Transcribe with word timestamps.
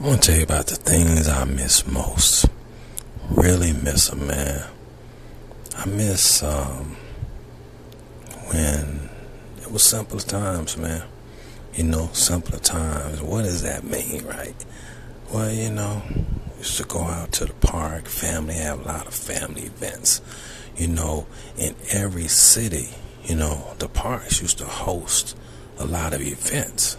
I 0.00 0.02
want 0.02 0.22
to 0.22 0.28
tell 0.28 0.38
you 0.38 0.44
about 0.44 0.66
the 0.66 0.76
things 0.76 1.28
I 1.28 1.44
miss 1.44 1.86
most. 1.86 2.46
Really 3.28 3.74
miss 3.74 4.08
them, 4.08 4.28
man. 4.28 4.66
I 5.76 5.84
miss 5.84 6.42
um, 6.42 6.96
when 8.46 9.10
it 9.60 9.70
was 9.70 9.82
simpler 9.82 10.20
times, 10.20 10.78
man. 10.78 11.02
You 11.74 11.84
know, 11.84 12.08
simpler 12.14 12.58
times. 12.60 13.20
What 13.20 13.42
does 13.42 13.60
that 13.60 13.84
mean, 13.84 14.24
right? 14.24 14.56
Well, 15.34 15.52
you 15.52 15.70
know, 15.70 16.00
used 16.56 16.78
to 16.78 16.84
go 16.84 17.02
out 17.02 17.32
to 17.32 17.44
the 17.44 17.52
park. 17.52 18.06
Family 18.06 18.54
have 18.54 18.80
a 18.80 18.88
lot 18.88 19.06
of 19.06 19.12
family 19.12 19.64
events. 19.64 20.22
You 20.78 20.88
know, 20.88 21.26
in 21.58 21.74
every 21.92 22.26
city, 22.28 22.88
you 23.24 23.36
know, 23.36 23.74
the 23.78 23.88
parks 23.88 24.40
used 24.40 24.56
to 24.58 24.64
host 24.64 25.36
a 25.78 25.84
lot 25.84 26.14
of 26.14 26.22
events 26.22 26.96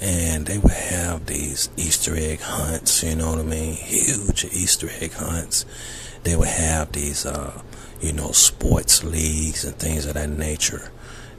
and 0.00 0.46
they 0.46 0.58
would 0.58 0.72
have 0.72 1.26
these 1.26 1.70
Easter 1.76 2.14
egg 2.16 2.40
hunts, 2.40 3.02
you 3.02 3.16
know 3.16 3.30
what 3.30 3.40
I 3.40 3.42
mean? 3.42 3.74
Huge 3.74 4.44
Easter 4.44 4.88
egg 5.00 5.12
hunts. 5.12 5.64
They 6.22 6.36
would 6.36 6.48
have 6.48 6.92
these, 6.92 7.26
uh, 7.26 7.62
you 8.00 8.12
know, 8.12 8.30
sports 8.32 9.02
leagues 9.02 9.64
and 9.64 9.76
things 9.76 10.06
of 10.06 10.14
that 10.14 10.30
nature. 10.30 10.90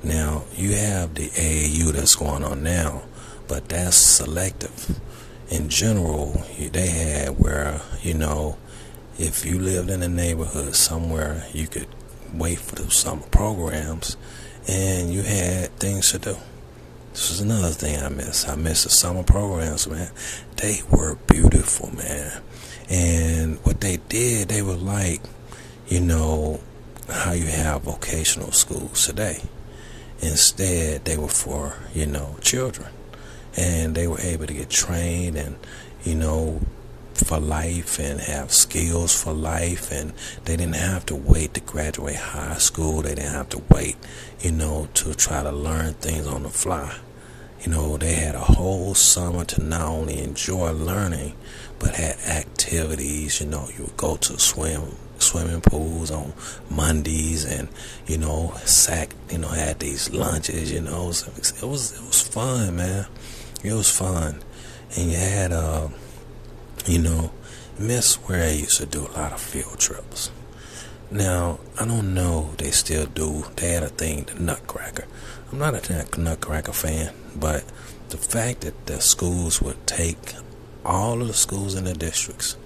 Now, 0.04 0.44
you 0.56 0.74
have 0.76 1.16
the 1.16 1.30
AAU 1.30 1.92
that's 1.92 2.16
going 2.16 2.44
on 2.44 2.64
now, 2.64 3.04
but 3.48 3.70
that's 3.70 3.98
selective. 3.98 5.00
In 5.50 5.70
general, 5.70 6.44
they 6.58 6.88
had 6.88 7.40
where, 7.40 7.82
you 8.02 8.14
know, 8.14 8.58
if 9.18 9.46
you 9.46 9.60
lived 9.60 9.90
in 9.90 10.04
a 10.04 10.08
neighborhood 10.08 10.76
somewhere, 10.76 11.46
you 11.54 11.68
could 11.68 11.88
wait 12.34 12.60
for 12.60 12.76
the 12.76 12.90
summer 12.92 13.26
programs 13.32 14.16
and 14.68 15.12
you 15.12 15.24
had 15.24 15.76
things 15.78 16.12
to 16.12 16.20
do. 16.20 16.38
This 17.12 17.32
is 17.32 17.42
another 17.42 17.70
thing 17.70 18.02
I 18.02 18.10
miss. 18.10 18.48
I 18.48 18.56
miss 18.56 18.84
the 18.84 18.90
summer 18.90 19.24
programs, 19.24 19.88
man. 19.88 20.12
They 20.58 20.82
were 20.92 21.16
beautiful, 21.28 21.94
man. 21.96 22.42
And 22.90 23.58
what 23.66 23.82
they 23.82 23.98
did, 24.10 24.50
they 24.50 24.62
were 24.62 24.76
like, 24.76 25.22
you 25.88 26.02
know, 26.02 26.62
how 27.10 27.32
you 27.32 27.46
have 27.46 27.84
vocational 27.84 28.52
schools 28.52 29.06
today. 29.06 29.42
Instead, 30.22 31.06
they 31.06 31.18
were 31.18 31.28
for, 31.28 31.76
you 31.94 32.06
know, 32.06 32.38
children. 32.42 32.90
And 33.58 33.96
they 33.96 34.08
were 34.08 34.20
able 34.22 34.46
to 34.46 34.54
get 34.54 34.70
trained 34.70 35.36
and, 35.36 35.58
you 36.04 36.16
know, 36.16 36.62
for 37.20 37.40
life 37.40 38.00
and 38.00 38.20
have 38.22 38.52
skills 38.52 39.22
for 39.22 39.34
life 39.34 39.92
and 39.92 40.14
they 40.46 40.56
didn't 40.56 40.76
have 40.76 41.06
to 41.08 41.16
wait 41.16 41.54
to 41.54 41.62
graduate 41.62 42.16
high 42.16 42.58
school. 42.58 43.02
They 43.02 43.16
didn't 43.16 43.34
have 43.34 43.50
to 43.50 43.62
wait 43.70 43.98
you 44.42 44.52
know 44.52 44.88
to 44.96 45.14
try 45.14 45.44
to 45.44 45.52
learn 45.52 45.94
things 45.96 46.28
on 46.28 46.44
the 46.44 46.50
fly. 46.50 46.96
You 47.62 47.72
know 47.72 47.98
they 47.98 48.14
had 48.14 48.36
a 48.36 48.40
whole 48.40 48.94
summer 48.96 49.44
to 49.46 49.62
not 49.64 49.82
only 49.82 50.20
enjoy 50.20 50.72
learning 50.72 51.34
but 51.80 51.96
had 51.96 52.18
activities. 52.20 53.42
You 53.42 53.48
know 53.48 53.68
you 53.78 53.86
would 53.86 53.98
go 53.98 54.16
to 54.18 54.40
swim 54.40 54.96
swimming 55.18 55.60
pools 55.62 56.12
on 56.12 56.34
Mondays 56.70 57.44
and 57.44 57.68
you 58.08 58.18
know 58.18 58.54
sack 58.64 59.14
you 59.30 59.38
know 59.38 59.50
had 59.50 59.80
these 59.80 60.10
lunches 60.12 60.72
you 60.72 60.82
know. 60.82 61.04
It 61.04 61.08
was 61.08 61.64
it 61.64 61.66
was, 61.68 61.94
it 61.94 62.06
was 62.06 62.22
fun 62.22 62.78
man. 62.78 63.06
It 63.64 63.74
was 63.74 63.90
fun. 63.96 64.42
And 64.98 65.12
you 65.12 65.18
had 65.18 65.52
uh 65.52 65.90
you 66.90 66.98
know, 66.98 67.32
Miss 67.78 68.16
Where 68.16 68.44
I 68.44 68.54
used 68.54 68.78
to 68.78 68.88
do 68.88 69.06
a 69.06 69.14
lot 69.14 69.32
of 69.32 69.40
field 69.40 69.78
trips. 69.78 70.32
Now, 71.12 71.60
I 71.80 71.86
don't 71.86 72.16
know 72.16 72.50
they 72.58 72.72
still 72.72 73.06
do. 73.06 73.46
They 73.58 73.74
had 73.74 73.84
a 73.84 73.90
thing, 73.90 74.24
the 74.24 74.40
Nutcracker. 74.40 75.06
I'm 75.52 75.60
not 75.60 75.88
a 75.88 76.20
Nutcracker 76.20 76.74
fan, 76.74 77.14
but 77.36 77.64
the 78.10 78.18
fact 78.18 78.62
that 78.62 78.88
the 78.88 79.02
schools 79.02 79.62
would 79.62 79.86
take, 79.86 80.34
all 80.84 81.22
of 81.22 81.28
the 81.28 81.34
schools 81.36 81.76
in 81.76 81.84
the 81.84 81.94
districts 81.94 82.58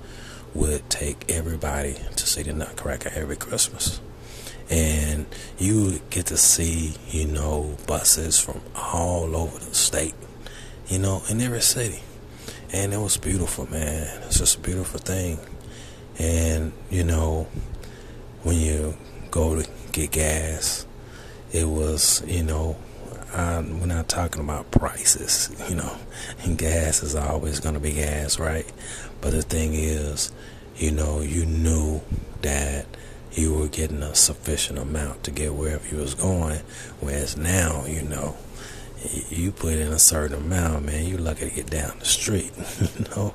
would 0.54 0.90
take 0.90 1.30
everybody 1.30 1.98
to 2.16 2.26
see 2.26 2.44
the 2.44 2.54
Nutcracker 2.54 3.12
every 3.14 3.36
Christmas. 3.36 4.00
And 4.70 5.26
you 5.58 5.84
would 5.84 6.10
get 6.10 6.28
to 6.28 6.38
see, 6.38 6.96
you 7.10 7.28
know, 7.28 7.76
buses 7.88 8.40
from 8.40 8.62
all 8.74 9.36
over 9.36 9.60
the 9.60 9.76
state, 9.76 10.16
you 10.88 11.00
know, 11.00 11.24
in 11.30 11.42
every 11.42 11.62
city 11.62 12.04
and 12.74 12.92
it 12.92 12.98
was 12.98 13.18
beautiful, 13.18 13.70
man. 13.70 14.22
It's 14.24 14.40
just 14.40 14.58
a 14.58 14.60
beautiful 14.60 15.00
thing. 15.00 15.40
And 16.18 16.74
you 16.90 17.04
know, 17.04 17.48
when 18.42 18.58
you 18.58 18.98
go 19.32 19.62
to 19.62 19.70
get 19.92 20.12
gas, 20.12 20.86
it 21.52 21.66
was 21.66 22.24
you 22.28 22.44
know, 22.44 22.76
I, 23.34 23.60
we're 23.60 23.86
not 23.86 24.10
talking 24.10 24.42
about 24.42 24.72
prices, 24.72 25.56
you 25.70 25.76
know, 25.76 25.96
and 26.44 26.58
gas 26.58 27.04
is 27.04 27.16
always 27.16 27.60
to 27.60 27.80
be 27.80 27.94
gas, 27.94 28.40
right? 28.40 28.70
But 29.22 29.32
the 29.32 29.44
thing 29.44 29.74
is, 29.76 30.32
you 30.76 30.92
know, 30.92 31.22
you 31.22 31.46
knew 31.46 32.02
that 32.42 32.88
you 33.32 33.54
were 33.54 33.68
getting 33.68 34.04
a 34.04 34.14
sufficient 34.16 34.78
amount 34.78 35.24
to 35.24 35.32
get 35.32 35.54
wherever 35.54 35.88
you 35.88 36.02
was 36.02 36.16
going, 36.16 36.60
whereas 37.00 37.38
now, 37.38 37.86
you 37.86 38.02
know, 38.04 38.36
you 39.30 39.52
put 39.52 39.74
in 39.74 39.92
a 39.92 40.00
certain 40.00 40.38
amount, 40.38 40.86
man, 40.86 41.06
you 41.06 41.18
lucky 41.18 41.50
to 41.50 41.56
get 41.56 41.70
down 41.70 41.98
the 42.00 42.06
street. 42.06 42.52
you 42.82 43.06
know, 43.16 43.34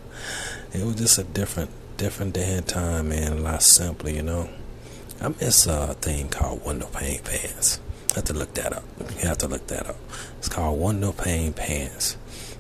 it 0.73 0.85
was 0.85 0.97
just 0.97 1.19
a 1.19 1.25
different, 1.25 1.71
different 1.97 2.35
day 2.35 2.55
and 2.55 2.67
time, 2.67 3.11
man. 3.11 3.33
A 3.33 3.41
lot 3.41 3.63
simpler, 3.63 4.11
you 4.11 4.23
know. 4.23 4.49
I 5.21 5.29
miss 5.29 5.67
a 5.67 5.95
thing 5.95 6.29
called 6.29 6.65
window 6.65 6.87
pane 6.87 7.23
pants. 7.23 7.81
I 8.13 8.15
have 8.17 8.25
to 8.25 8.33
look 8.33 8.55
that 8.55 8.73
up. 8.73 8.85
You 9.21 9.29
have 9.29 9.39
to 9.39 9.49
look 9.49 9.67
that 9.67 9.87
up. 9.87 9.97
It's 10.39 10.49
called 10.49 10.81
window 10.81 11.13
pane 11.13 11.53
pants. 11.53 12.17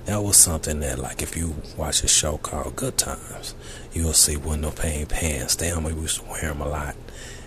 That 0.06 0.22
was 0.22 0.36
something 0.36 0.80
that, 0.80 0.98
like, 0.98 1.22
if 1.22 1.36
you 1.36 1.54
watch 1.76 2.02
a 2.02 2.08
show 2.08 2.38
called 2.38 2.76
Good 2.76 2.96
Times, 2.96 3.54
you'll 3.92 4.12
see 4.12 4.36
window 4.36 4.70
pane 4.70 5.06
pants. 5.06 5.56
Damn, 5.56 5.84
we 5.84 5.92
used 5.92 6.20
to 6.20 6.26
wear 6.26 6.48
them 6.48 6.60
a 6.60 6.68
lot. 6.68 6.96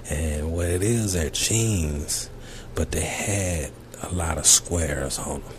And 0.09 0.51
what 0.53 0.67
it 0.67 0.83
is, 0.83 1.13
they're 1.13 1.29
jeans, 1.29 2.29
but 2.75 2.91
they 2.91 3.01
had 3.01 3.71
a 4.03 4.09
lot 4.13 4.37
of 4.37 4.45
squares 4.45 5.19
on 5.19 5.41
them, 5.41 5.53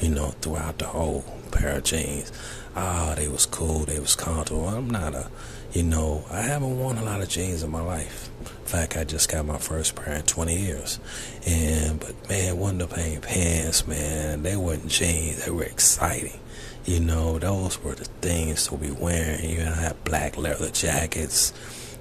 you 0.00 0.08
know, 0.10 0.28
throughout 0.40 0.78
the 0.78 0.86
whole 0.86 1.24
pair 1.50 1.76
of 1.76 1.84
jeans. 1.84 2.32
Ah, 2.74 3.12
oh, 3.12 3.14
they 3.14 3.28
was 3.28 3.46
cool, 3.46 3.80
they 3.80 3.98
was 3.98 4.14
comfortable. 4.14 4.68
I'm 4.68 4.90
not 4.90 5.14
a, 5.14 5.30
you 5.72 5.82
know, 5.82 6.24
I 6.30 6.42
haven't 6.42 6.78
worn 6.78 6.98
a 6.98 7.04
lot 7.04 7.22
of 7.22 7.28
jeans 7.28 7.62
in 7.62 7.70
my 7.70 7.80
life. 7.80 8.28
In 8.40 8.66
fact, 8.66 8.96
I 8.96 9.04
just 9.04 9.30
got 9.30 9.46
my 9.46 9.58
first 9.58 9.94
pair 9.96 10.14
in 10.14 10.22
20 10.22 10.56
years. 10.58 11.00
And, 11.46 12.00
but 12.00 12.28
man, 12.28 12.58
window 12.58 12.86
pane 12.86 13.20
pants, 13.20 13.86
man, 13.86 14.42
they 14.42 14.56
weren't 14.56 14.88
jeans, 14.88 15.44
they 15.44 15.50
were 15.50 15.64
exciting. 15.64 16.38
You 16.84 17.00
know, 17.00 17.38
those 17.38 17.82
were 17.82 17.94
the 17.94 18.04
things 18.04 18.68
to 18.68 18.76
be 18.76 18.90
wearing. 18.90 19.50
You 19.50 19.64
know, 19.64 19.72
I 19.72 19.74
had 19.74 20.04
black 20.04 20.36
leather 20.36 20.70
jackets. 20.70 21.52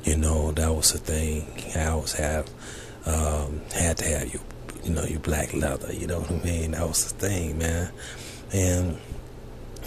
You 0.03 0.17
know, 0.17 0.51
that 0.51 0.73
was 0.73 0.93
the 0.93 0.99
thing. 0.99 1.47
I 1.75 1.87
always 1.87 2.13
have, 2.13 2.49
um, 3.05 3.61
had 3.73 3.97
to 3.97 4.05
have 4.05 4.31
your 4.33 4.43
you 4.85 4.93
know, 4.93 5.03
your 5.03 5.19
black 5.19 5.53
leather. 5.53 5.91
You 5.91 6.07
know 6.07 6.19
what 6.19 6.31
I 6.31 6.45
mean? 6.45 6.71
That 6.71 6.87
was 6.87 7.11
the 7.11 7.27
thing, 7.27 7.57
man. 7.57 7.91
And 8.53 8.97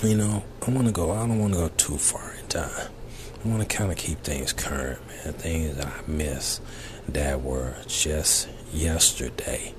you 0.03 0.17
know, 0.17 0.45
I 0.67 0.71
want 0.71 0.87
to 0.87 0.93
go. 0.93 1.13
I 1.13 1.27
don't 1.27 1.39
want 1.39 1.55
to 1.55 1.61
go 1.61 1.69
too 1.77 1.97
far 1.97 2.35
in 2.41 2.47
time. 2.49 2.91
I 3.45 3.49
want 3.49 3.69
to 3.69 3.77
kind 3.77 3.91
of 3.91 3.97
keep 3.99 4.19
things 4.23 4.53
current, 4.53 5.01
man. 5.09 5.33
Things 5.35 5.77
that 5.77 5.87
I 5.87 6.01
miss 6.11 6.61
that 7.09 7.43
were 7.43 7.75
just 7.87 8.49
yesterday, 8.73 9.75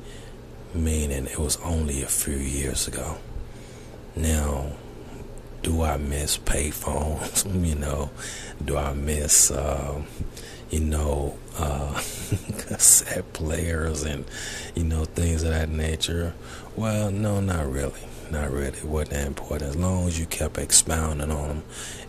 meaning 0.73 1.25
it 1.25 1.37
was 1.37 1.57
only 1.57 2.01
a 2.01 2.07
few 2.07 2.35
years 2.37 2.87
ago. 2.87 3.17
Now, 4.15 4.73
do 5.61 5.83
I 5.83 5.97
miss 5.97 6.37
payphones? 6.37 7.45
you 7.67 7.75
know, 7.75 8.09
do 8.63 8.77
I 8.77 8.93
miss, 8.93 9.51
uh, 9.51 10.01
you 10.69 10.79
know, 10.79 11.37
uh, 11.57 11.88
cassette 12.79 13.33
players 13.33 14.03
and 14.03 14.23
you 14.73 14.85
know 14.85 15.03
things 15.03 15.43
of 15.43 15.49
that 15.49 15.67
nature. 15.67 16.33
Well, 16.77 17.11
no, 17.11 17.41
not 17.41 17.69
really. 17.69 17.99
Not 18.31 18.51
really. 18.51 18.77
It 18.77 18.85
wasn't 18.85 19.11
that 19.11 19.27
important. 19.27 19.71
As 19.71 19.75
long 19.75 20.07
as 20.07 20.17
you 20.17 20.25
kept 20.25 20.57
expounding 20.57 21.29
on 21.29 21.47
them, 21.49 21.63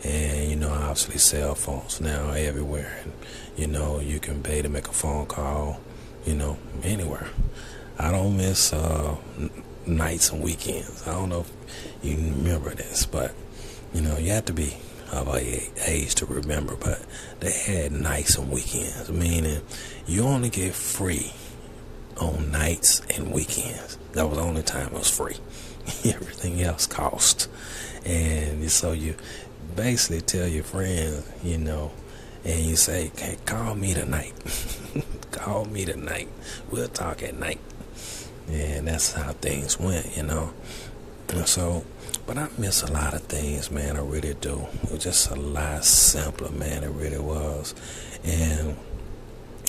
and 0.05 0.49
you 0.49 0.55
know, 0.55 0.71
obviously, 0.71 1.19
cell 1.19 1.57
phones 1.57 2.01
now 2.01 2.31
everywhere, 2.31 3.01
and 3.03 3.13
you 3.57 3.67
know, 3.67 3.99
you 3.99 4.21
can 4.21 4.43
pay 4.45 4.63
to 4.63 4.69
make 4.69 4.87
a 4.87 4.93
phone 4.93 5.27
call, 5.27 5.81
you 6.25 6.35
know, 6.35 6.57
anywhere. 6.85 7.27
I 7.99 8.13
don't 8.13 8.37
miss 8.37 8.73
uh, 8.73 9.17
nights 9.87 10.31
and 10.31 10.41
weekends. 10.41 11.03
I 11.09 11.13
don't 11.13 11.31
know 11.31 11.41
if 11.41 12.05
you 12.05 12.17
remember 12.17 12.71
this, 12.71 13.07
but 13.07 13.35
you 13.93 14.03
know, 14.03 14.19
you 14.19 14.31
have 14.31 14.45
to 14.45 14.53
be 14.53 14.77
of 15.13 15.29
a 15.29 15.71
age 15.87 16.15
to 16.17 16.27
remember, 16.27 16.77
but 16.77 17.05
they 17.41 17.53
had 17.53 17.93
nights 17.93 18.37
and 18.37 18.51
weekends, 18.51 19.11
meaning 19.11 19.61
you 20.07 20.23
only 20.23 20.51
get 20.51 20.75
free 20.75 21.33
on 22.17 22.51
nights 22.51 23.03
and 23.17 23.33
weekends. 23.33 23.99
That 24.13 24.29
was 24.29 24.39
the 24.39 24.45
only 24.45 24.63
time 24.63 24.89
it 24.89 24.93
was 24.93 25.11
free. 25.11 25.37
Everything 26.05 26.61
else 26.63 26.87
cost. 26.87 27.49
And 28.05 28.71
so 28.71 28.93
you 28.93 29.15
basically 29.77 30.21
tell 30.21 30.47
your 30.47 30.65
friends, 30.65 31.31
you 31.43 31.59
know, 31.59 31.93
and 32.45 32.61
you 32.61 32.77
say, 32.77 33.11
hey, 33.17 33.37
call 33.45 33.75
me 33.75 33.95
tonight. 33.95 34.33
call 35.31 35.65
me 35.67 35.85
tonight. 35.85 36.29
We'll 36.71 36.89
talk 36.89 37.23
at 37.23 37.39
night. 37.39 37.61
And 38.49 38.89
that's 38.89 39.13
how 39.13 39.33
things 39.33 39.79
went, 39.79 40.17
you 40.17 40.23
know. 40.23 40.53
And 41.29 41.47
so 41.47 41.85
But 42.31 42.39
I 42.39 42.49
miss 42.59 42.85
a 42.85 42.93
lot 42.93 43.13
of 43.13 43.23
things, 43.23 43.73
man. 43.73 43.97
I 43.97 44.03
really 44.03 44.35
do. 44.35 44.69
It 44.85 44.93
was 44.93 45.03
just 45.03 45.31
a 45.33 45.35
lot 45.35 45.85
simpler, 45.85 46.53
man. 46.53 46.85
It 46.85 46.91
really 46.91 47.19
was. 47.19 47.75
And, 48.23 48.77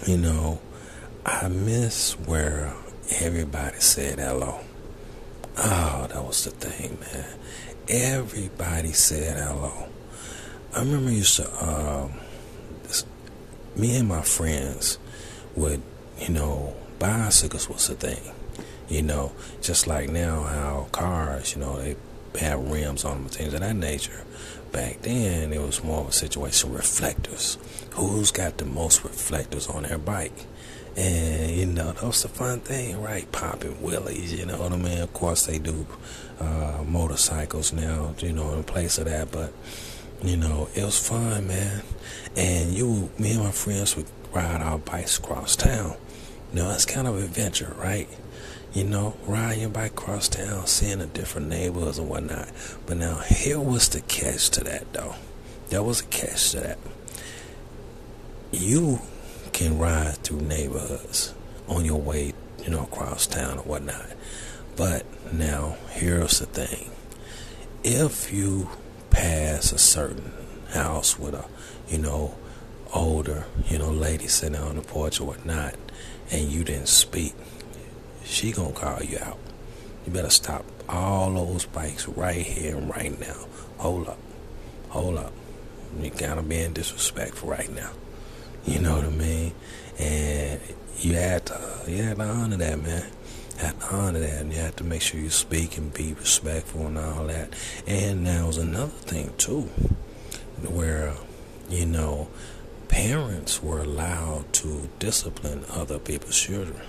you 0.05 0.17
know, 0.17 0.61
I 1.25 1.47
miss 1.47 2.11
where 2.19 2.71
everybody 3.19 3.79
said 3.79 4.19
hello. 4.19 4.59
Oh, 5.57 6.07
that 6.13 6.23
was 6.23 6.43
the 6.43 6.51
thing, 6.51 6.99
man. 6.99 7.25
Everybody 7.89 8.91
said 8.91 9.37
hello. 9.37 9.89
I 10.75 10.81
remember 10.81 11.09
used 11.09 11.37
to, 11.37 11.65
um, 11.65 12.11
this, 12.83 13.07
me 13.75 13.97
and 13.97 14.07
my 14.07 14.21
friends 14.21 14.99
would, 15.55 15.81
you 16.19 16.29
know, 16.29 16.75
bicycles 16.99 17.67
was 17.67 17.87
the 17.87 17.95
thing. 17.95 18.35
You 18.87 19.01
know, 19.01 19.31
just 19.63 19.87
like 19.87 20.09
now 20.09 20.43
how 20.43 20.89
cars, 20.91 21.55
you 21.55 21.61
know, 21.61 21.81
they 21.81 21.95
have 22.39 22.71
rims 22.71 23.05
on 23.05 23.23
them 23.23 23.29
things 23.29 23.53
of 23.53 23.59
that 23.59 23.75
nature. 23.75 24.23
Back 24.71 25.01
then, 25.01 25.51
it 25.51 25.61
was 25.61 25.83
more 25.83 26.01
of 26.01 26.09
a 26.09 26.11
situation 26.13 26.73
reflectors. 26.73 27.57
Who's 27.91 28.31
got 28.31 28.57
the 28.57 28.65
most 28.65 29.03
reflectors 29.03 29.67
on 29.67 29.83
their 29.83 29.97
bike? 29.97 30.45
And, 30.95 31.51
you 31.51 31.65
know, 31.65 31.91
that 31.91 32.03
was 32.03 32.21
the 32.21 32.29
fun 32.29 32.59
thing, 32.61 33.01
right? 33.01 33.29
Popping 33.31 33.75
wheelies, 33.75 34.37
you 34.37 34.45
know 34.45 34.61
what 34.61 34.71
I 34.73 34.77
mean? 34.77 34.99
Of 34.99 35.13
course, 35.13 35.45
they 35.45 35.57
do 35.59 35.85
uh, 36.39 36.83
motorcycles 36.85 37.73
now, 37.73 38.13
you 38.19 38.33
know, 38.33 38.53
in 38.53 38.63
place 38.63 38.97
of 38.97 39.05
that. 39.05 39.31
But, 39.31 39.53
you 40.21 40.37
know, 40.37 40.69
it 40.75 40.83
was 40.83 40.99
fun, 40.99 41.47
man. 41.47 41.83
And 42.35 42.73
you, 42.73 43.09
me 43.17 43.31
and 43.33 43.43
my 43.43 43.51
friends 43.51 43.95
would 43.95 44.07
ride 44.33 44.61
our 44.61 44.77
bikes 44.77 45.17
across 45.17 45.55
town. 45.55 45.95
You 46.53 46.59
know, 46.59 46.71
it's 46.71 46.85
kind 46.85 47.07
of 47.07 47.21
adventure, 47.21 47.73
right? 47.77 48.09
You 48.73 48.85
know, 48.85 49.15
riding 49.27 49.61
your 49.61 49.69
bike 49.69 49.91
across 49.91 50.29
town, 50.29 50.65
seeing 50.65 50.99
the 50.99 51.05
different 51.05 51.49
neighborhoods 51.49 51.97
and 51.99 52.07
whatnot. 52.07 52.49
But 52.85 52.97
now, 52.97 53.19
here 53.19 53.59
was 53.59 53.89
the 53.89 53.99
catch 54.01 54.49
to 54.51 54.63
that, 54.63 54.93
though. 54.93 55.15
There 55.69 55.83
was 55.83 55.99
a 55.99 56.05
catch 56.05 56.51
to 56.51 56.61
that. 56.61 56.77
You 58.51 58.99
can 59.51 59.77
ride 59.77 60.17
through 60.17 60.41
neighborhoods 60.41 61.33
on 61.67 61.83
your 61.83 61.99
way, 61.99 62.33
you 62.63 62.69
know, 62.69 62.83
across 62.83 63.27
town 63.27 63.57
or 63.57 63.63
whatnot. 63.63 64.07
But 64.77 65.05
now, 65.33 65.75
here's 65.89 66.39
the 66.39 66.45
thing. 66.45 66.91
If 67.83 68.31
you 68.31 68.69
pass 69.09 69.73
a 69.73 69.77
certain 69.77 70.31
house 70.69 71.19
with 71.19 71.33
a, 71.33 71.45
you 71.89 71.97
know, 71.97 72.35
older, 72.93 73.45
you 73.67 73.77
know, 73.77 73.91
lady 73.91 74.27
sitting 74.27 74.55
on 74.55 74.77
the 74.77 74.81
porch 74.81 75.19
or 75.19 75.27
whatnot, 75.27 75.75
and 76.31 76.49
you 76.49 76.63
didn't 76.63 76.87
speak, 76.87 77.33
she 78.31 78.51
gonna 78.51 78.71
call 78.71 79.03
you 79.03 79.19
out. 79.19 79.37
You 80.05 80.11
better 80.13 80.29
stop 80.29 80.65
all 80.87 81.33
those 81.33 81.65
bikes 81.65 82.07
right 82.07 82.45
here 82.45 82.77
and 82.77 82.89
right 82.89 83.19
now. 83.19 83.45
Hold 83.77 84.07
up. 84.07 84.19
Hold 84.89 85.17
up. 85.17 85.33
You 85.99 86.09
gotta 86.09 86.41
be 86.41 86.59
in 86.59 86.73
disrespectful 86.73 87.49
right 87.49 87.71
now. 87.73 87.91
You 88.65 88.79
know 88.79 88.95
what 88.95 89.05
I 89.05 89.09
mean? 89.09 89.53
And 89.99 90.59
you 90.99 91.13
had 91.13 91.45
to 91.47 91.59
you 91.87 92.03
had 92.03 92.17
to 92.17 92.23
honor 92.23 92.57
that 92.57 92.81
man. 92.81 93.05
You 93.57 93.65
had 93.65 93.79
to 93.79 93.85
honor 93.95 94.19
that 94.19 94.41
and 94.41 94.53
you 94.53 94.59
had 94.59 94.77
to 94.77 94.83
make 94.83 95.01
sure 95.01 95.19
you 95.19 95.29
speak 95.29 95.77
and 95.77 95.93
be 95.93 96.13
respectful 96.13 96.87
and 96.87 96.97
all 96.97 97.27
that. 97.27 97.53
And 97.85 98.25
there 98.25 98.45
was 98.45 98.57
another 98.57 98.91
thing 98.91 99.33
too, 99.37 99.63
where, 100.67 101.13
you 101.69 101.85
know, 101.85 102.29
parents 102.87 103.61
were 103.61 103.81
allowed 103.81 104.51
to 104.53 104.89
discipline 104.99 105.63
other 105.69 105.99
people's 105.99 106.39
children. 106.39 106.81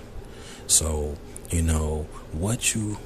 So, 0.67 1.17
you 1.53 1.61
know, 1.61 2.07
what 2.31 2.73
you, 2.73 2.97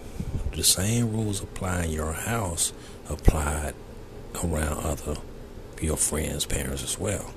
the 0.56 0.64
same 0.64 1.12
rules 1.12 1.44
apply 1.44 1.84
in 1.84 1.92
your 1.92 2.14
house 2.14 2.72
applied 3.10 3.74
around 4.42 4.86
other, 4.86 5.18
your 5.82 5.98
friends' 5.98 6.46
parents 6.46 6.82
as 6.82 6.98
well. 6.98 7.34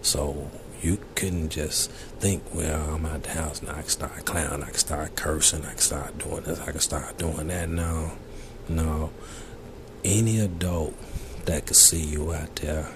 So 0.00 0.50
you 0.80 0.98
couldn't 1.14 1.50
just 1.50 1.90
think, 1.90 2.42
well, 2.54 2.94
I'm 2.94 3.04
at 3.04 3.24
the 3.24 3.30
house 3.30 3.60
and 3.60 3.68
I 3.68 3.82
can 3.82 3.88
start 3.90 4.24
clowning, 4.24 4.62
I 4.62 4.70
can 4.70 4.74
start 4.74 5.16
cursing, 5.16 5.66
I 5.66 5.70
can 5.70 5.78
start 5.78 6.18
doing 6.18 6.42
this, 6.42 6.60
I 6.60 6.70
can 6.70 6.80
start 6.80 7.18
doing 7.18 7.48
that. 7.48 7.68
No, 7.68 8.12
no. 8.70 9.10
Any 10.02 10.40
adult 10.40 10.94
that 11.44 11.66
could 11.66 11.76
see 11.76 12.04
you 12.04 12.32
out 12.32 12.56
there 12.56 12.88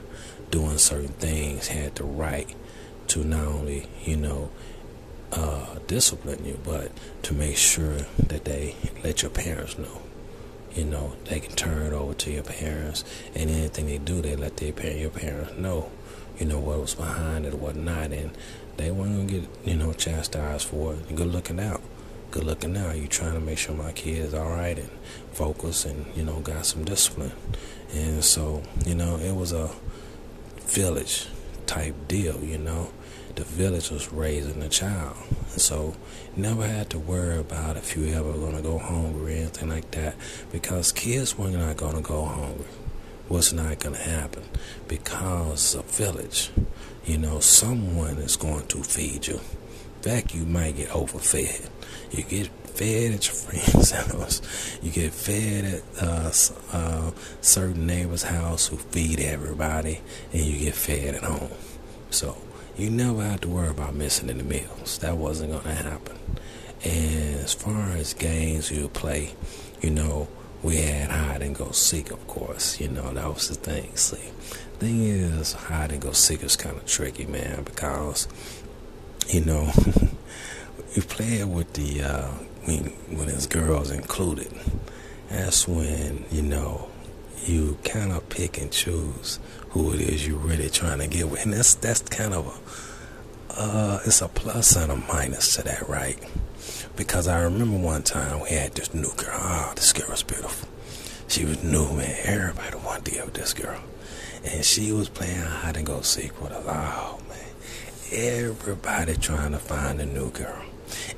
doing 0.51 0.79
certain 0.79 1.09
things 1.09 1.69
had 1.69 1.97
the 1.97 2.05
right 2.05 2.55
to 3.09 3.25
not 3.25 3.47
only, 3.47 3.89
you 4.05 4.17
know, 4.17 4.51
uh, 5.33 5.79
discipline 5.87 6.45
you, 6.45 6.59
but 6.65 6.93
to 7.23 7.35
make 7.35 7.57
sure 7.57 7.99
that 8.19 8.45
they 8.45 8.77
let 9.03 9.23
your 9.23 9.31
parents 9.31 9.79
know. 9.79 10.03
You 10.75 10.85
know, 10.85 11.17
they 11.25 11.41
can 11.41 11.55
turn 11.55 11.87
it 11.87 11.93
over 11.93 12.15
to 12.15 12.31
your 12.31 12.45
parents, 12.45 13.05
and 13.35 13.51
anything 13.51 13.87
they 13.87 13.99
do, 13.99 14.23
they 14.23 14.37
let 14.37 14.57
their 14.57 14.97
your 14.97 15.11
parents 15.11 15.53
know. 15.59 15.91
You 16.39 16.47
know 16.47 16.59
what 16.59 16.81
was 16.81 16.95
behind 16.95 17.45
it, 17.45 17.55
what 17.55 17.77
not, 17.77 18.13
and 18.13 18.31
they 18.79 18.91
weren't 18.91 19.29
gonna 19.29 19.41
get 19.41 19.49
you 19.67 19.77
know 19.77 19.93
chastised 19.93 20.67
for 20.67 20.95
it. 20.95 21.15
Good 21.15 21.27
looking 21.27 21.61
out, 21.61 21.83
good 22.31 22.45
looking 22.45 22.77
out. 22.77 22.97
You 22.97 23.07
trying 23.07 23.35
to 23.35 23.41
make 23.41 23.59
sure 23.59 23.75
my 23.75 23.93
kid's 23.93 24.33
all 24.33 24.49
right 24.49 24.79
and 24.79 24.91
focus, 25.33 25.85
and 25.85 26.07
you 26.17 26.25
know 26.25 26.41
got 26.41 26.65
some 26.65 26.85
discipline, 26.85 27.33
and 27.93 28.25
so 28.25 28.63
you 28.87 28.95
know 28.95 29.19
it 29.19 29.35
was 29.37 29.53
a 29.53 29.71
village 30.61 31.27
type 31.67 31.95
deal. 32.09 32.43
You 32.43 32.59
know, 32.59 32.91
the 33.37 33.45
village 33.45 33.91
was 33.91 34.13
raising 34.13 34.61
the 34.61 34.69
child. 34.69 35.17
So 35.49 35.95
never 36.37 36.67
had 36.67 36.91
to 36.91 36.99
worry 36.99 37.39
about 37.39 37.77
if 37.77 37.97
you 37.97 38.07
ever 38.15 38.33
gonna 38.33 38.63
go 38.63 38.79
hungry 38.79 39.35
or 39.35 39.37
anything 39.37 39.69
like 39.69 39.91
that 39.93 40.17
because 40.51 40.93
kids 40.93 41.37
were 41.37 41.51
not 41.51 41.77
gonna 41.77 42.01
go 42.01 42.25
hungry. 42.25 42.67
What's 43.29 43.53
not 43.53 43.79
gonna 43.79 43.97
happen 43.97 44.43
because 44.89 45.75
a 45.75 45.83
village, 45.83 46.51
you 47.05 47.19
know, 47.19 47.41
someone 47.41 48.19
is 48.19 48.37
going 48.37 48.67
to 48.69 48.83
feed 48.83 49.27
you. 49.27 49.41
In 49.97 50.03
fact, 50.03 50.35
you 50.35 50.45
might 50.45 50.77
get 50.77 50.89
overfed. 50.89 51.71
You 52.11 52.25
get 52.25 52.49
fed 52.75 53.13
at 53.13 53.27
your 53.27 53.35
friend's 53.63 53.91
house. 53.91 54.79
You 54.83 54.91
get 54.91 55.13
fed 55.13 55.65
at 55.65 56.03
uh, 56.03 56.33
uh, 56.73 57.11
certain 57.41 57.87
neighbor's 57.87 58.25
house 58.25 58.67
who 58.67 58.77
feed 58.77 59.21
everybody, 59.21 60.01
and 60.33 60.43
you 60.43 60.59
get 60.59 60.75
fed 60.75 61.15
at 61.15 61.23
home. 61.23 61.51
So 62.11 62.37
you 62.77 62.91
never 62.91 63.23
have 63.23 63.43
to 63.43 63.49
worry 63.49 63.69
about 63.69 63.95
missing 63.95 64.31
any 64.31 64.43
meals. 64.43 64.99
That 64.99 65.17
wasn't 65.17 65.53
going 65.53 65.65
to 65.65 65.75
happen. 65.75 66.19
And 66.85 67.37
as 67.37 67.55
far 67.55 67.91
as 67.91 68.15
games 68.15 68.71
you 68.71 68.89
play, 68.89 69.35
you 69.81 69.91
know, 69.91 70.29
we 70.63 70.77
had 70.77 71.11
hide 71.11 71.43
and 71.43 71.55
go 71.55 71.71
seek, 71.71 72.11
of 72.11 72.27
course. 72.27 72.81
You 72.81 72.89
know, 72.89 73.13
that 73.13 73.33
was 73.33 73.49
the 73.49 73.55
thing. 73.55 73.95
See, 73.97 74.31
thing 74.79 75.03
is, 75.05 75.53
hide 75.53 75.93
and 75.93 76.01
go 76.01 76.13
seek 76.13 76.43
is 76.43 76.57
kind 76.57 76.77
of 76.77 76.87
tricky, 76.87 77.27
man, 77.27 77.63
because, 77.65 78.29
you 79.29 79.45
know, 79.45 79.71
you 80.95 81.03
play 81.03 81.41
it 81.41 81.49
with 81.49 81.73
the, 81.75 82.03
uh, 82.03 82.29
when, 82.65 82.85
when 83.17 83.29
it's 83.29 83.47
girls 83.47 83.91
included. 83.91 84.53
That's 85.29 85.67
when, 85.67 86.25
you 86.31 86.43
know, 86.43 86.89
you 87.49 87.79
kind 87.85 88.13
of 88.13 88.29
pick 88.29 88.59
and 88.59 88.71
choose 88.71 89.39
who 89.71 89.93
it 89.93 90.01
is 90.01 90.27
you're 90.27 90.39
really 90.39 90.71
trying 90.71 90.99
to 90.99 91.07
get 91.07 91.31
with. 91.31 91.43
And 91.45 91.53
that's 91.53 91.75
that's 91.75 92.01
kind 92.03 92.35
of 92.35 92.47
a 92.47 93.61
uh, 93.61 94.01
it's 94.05 94.23
a 94.23 94.29
plus 94.29 94.77
and 94.77 94.91
a 94.91 94.97
minus 94.97 95.57
to 95.57 95.63
that, 95.63 95.89
right? 95.89 96.19
Because 96.97 97.29
I 97.29 97.43
remember 97.43 97.79
one 97.79 98.03
time 98.03 98.41
we 98.41 98.51
had 98.51 98.73
this 98.73 98.95
new 98.95 99.13
girl. 99.17 99.39
Oh, 99.39 99.73
this 99.75 99.93
girl 99.93 100.09
was 100.11 100.23
beautiful. 100.23 100.69
She 101.29 101.45
was 101.45 101.63
new, 101.63 101.93
man. 101.93 102.15
Everybody 102.25 102.77
wanted 102.85 103.05
to 103.07 103.11
get 103.13 103.25
with 103.25 103.35
this 103.35 103.55
girl. 103.55 103.81
And 104.45 104.65
she 104.65 104.93
was 104.93 105.09
playing 105.09 105.41
hide 105.41 105.77
and 105.77 105.87
go 105.87 106.01
seek 106.01 106.41
with 106.43 106.53
us. 106.53 106.65
Oh, 106.67 107.21
man. 107.29 107.39
Everybody 108.13 109.17
trying 109.17 109.53
to 109.53 109.59
find 109.59 110.01
a 110.01 110.07
new 110.07 110.31
girl. 110.31 110.63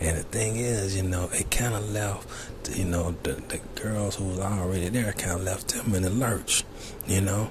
And 0.00 0.18
the 0.18 0.22
thing 0.22 0.56
is, 0.56 0.96
you 0.96 1.02
know, 1.02 1.28
it 1.32 1.50
kind 1.50 1.74
of 1.74 1.90
left, 1.92 2.76
you 2.76 2.84
know, 2.84 3.14
the, 3.22 3.32
the 3.32 3.60
girls 3.74 4.16
who 4.16 4.24
was 4.24 4.40
already 4.40 4.88
there 4.88 5.12
kind 5.12 5.38
of 5.38 5.44
left 5.44 5.74
them 5.74 5.94
in 5.94 6.02
the 6.02 6.10
lurch, 6.10 6.64
you 7.06 7.20
know. 7.20 7.50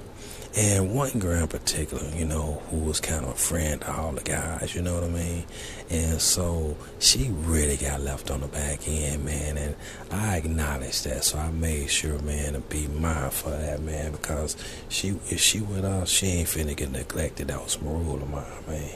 And 0.56 0.94
one 0.94 1.18
girl 1.18 1.42
in 1.42 1.48
particular, 1.48 2.08
you 2.16 2.26
know, 2.26 2.62
who 2.70 2.78
was 2.78 3.00
kind 3.00 3.26
of 3.26 3.32
a 3.32 3.36
friend 3.36 3.82
to 3.82 3.92
all 3.92 4.12
the 4.12 4.22
guys, 4.22 4.76
you 4.76 4.84
know 4.84 4.94
what 4.94 5.04
I 5.04 5.08
mean? 5.08 5.46
And 5.90 6.22
so 6.22 6.78
she 7.00 7.30
really 7.32 7.76
got 7.76 8.02
left 8.02 8.30
on 8.30 8.42
the 8.42 8.48
back 8.48 8.88
end, 8.88 9.26
man. 9.26 9.58
And 9.58 9.76
I 10.12 10.38
acknowledged 10.38 11.06
that, 11.06 11.24
so 11.24 11.40
I 11.40 11.50
made 11.50 11.90
sure, 11.90 12.20
man, 12.20 12.54
to 12.54 12.60
be 12.60 12.86
mindful 12.86 13.52
of 13.52 13.62
that, 13.62 13.82
man, 13.82 14.12
because 14.12 14.56
she, 14.90 15.16
if 15.32 15.40
she 15.40 15.60
with 15.60 15.86
us, 15.86 16.08
she 16.10 16.28
ain't 16.28 16.48
finna 16.48 16.78
get 16.78 16.92
neglected. 16.92 17.48
That 17.48 17.60
was 17.60 17.72
some 17.72 17.88
rule 17.88 18.22
of 18.22 18.30
mine, 18.30 18.46
man. 18.68 18.96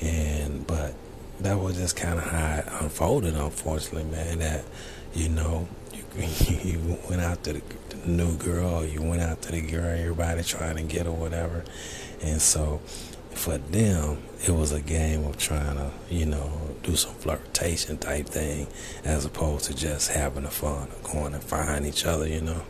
And, 0.00 0.66
but 0.66 0.94
that 1.40 1.58
was 1.58 1.76
just 1.76 1.96
kind 1.96 2.18
of 2.18 2.24
how 2.24 2.56
it 2.56 2.66
unfolded, 2.80 3.34
unfortunately, 3.34 4.04
man. 4.04 4.38
That, 4.38 4.64
you 5.14 5.28
know, 5.28 5.68
you 6.16 6.98
went 7.08 7.22
out 7.22 7.42
to 7.44 7.54
the, 7.54 7.62
the 7.88 8.08
new 8.08 8.36
girl, 8.36 8.84
you 8.84 9.02
went 9.02 9.22
out 9.22 9.42
to 9.42 9.52
the 9.52 9.60
girl, 9.60 9.86
everybody 9.86 10.42
trying 10.42 10.76
to 10.76 10.82
get 10.82 11.06
her, 11.06 11.12
whatever. 11.12 11.64
And 12.22 12.40
so 12.40 12.80
for 13.32 13.58
them, 13.58 14.22
it 14.46 14.52
was 14.52 14.72
a 14.72 14.80
game 14.80 15.24
of 15.24 15.36
trying 15.36 15.76
to, 15.76 15.90
you 16.08 16.26
know, 16.26 16.76
do 16.82 16.94
some 16.96 17.14
flirtation 17.14 17.98
type 17.98 18.26
thing 18.26 18.66
as 19.04 19.24
opposed 19.24 19.66
to 19.66 19.74
just 19.74 20.12
having 20.12 20.44
the 20.44 20.50
fun 20.50 20.88
of 20.88 21.02
going 21.02 21.34
and 21.34 21.42
find 21.42 21.84
each 21.84 22.06
other, 22.06 22.28
you 22.28 22.40
know. 22.40 22.62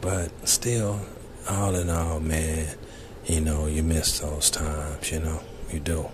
But 0.00 0.48
still, 0.48 1.00
all 1.48 1.74
in 1.74 1.90
all, 1.90 2.20
man, 2.20 2.68
you 3.26 3.40
know, 3.40 3.66
you 3.66 3.82
miss 3.82 4.20
those 4.20 4.50
times, 4.50 5.10
you 5.10 5.20
know, 5.20 5.40
you 5.72 5.80
do. 5.80 6.08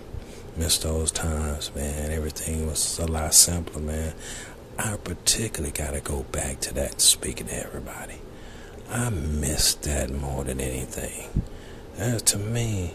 Miss 0.57 0.77
those 0.77 1.11
times, 1.11 1.73
man. 1.75 2.11
Everything 2.11 2.65
was 2.67 2.97
a 2.99 3.05
lot 3.05 3.33
simpler, 3.33 3.81
man. 3.81 4.13
I 4.79 4.95
particularly 4.97 5.73
got 5.73 5.93
to 5.93 6.01
go 6.01 6.23
back 6.23 6.61
to 6.61 6.73
that 6.75 7.01
speaking 7.01 7.47
to 7.47 7.65
everybody. 7.65 8.21
I 8.89 9.09
miss 9.09 9.73
that 9.75 10.11
more 10.11 10.43
than 10.45 10.61
anything. 10.61 11.43
To 11.97 12.37
me, 12.37 12.93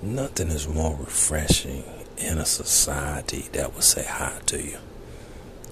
nothing 0.00 0.48
is 0.48 0.68
more 0.68 0.96
refreshing 0.96 1.82
in 2.18 2.38
a 2.38 2.46
society 2.46 3.46
that 3.52 3.74
would 3.74 3.82
say 3.82 4.04
hi 4.04 4.40
to 4.46 4.62
you. 4.62 4.78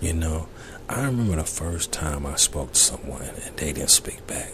You 0.01 0.15
know, 0.15 0.49
I 0.89 1.05
remember 1.07 1.37
the 1.37 1.45
first 1.45 1.93
time 1.93 2.27
I 2.27 2.35
spoke 2.37 2.73
to 2.73 2.79
someone 2.79 3.23
and 3.23 3.57
they 3.57 3.73
didn't 3.73 3.91
speak 3.91 4.27
back. 4.27 4.53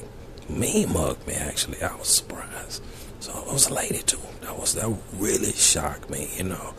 Me 0.56 0.86
mugged 0.86 1.26
me 1.26 1.34
actually. 1.34 1.82
I 1.82 1.94
was 1.96 2.08
surprised. 2.08 2.82
So 3.20 3.32
it 3.38 3.52
was 3.52 3.68
a 3.68 3.74
lady 3.74 4.02
too. 4.02 4.18
That 4.42 4.58
was 4.58 4.74
that 4.74 4.92
really 5.14 5.52
shocked 5.52 6.10
me. 6.10 6.30
You 6.36 6.44
know, 6.44 6.74